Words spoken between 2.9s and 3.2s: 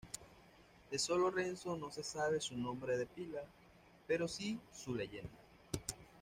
de